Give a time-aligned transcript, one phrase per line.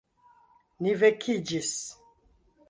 [0.85, 1.71] Ni vekiĝis.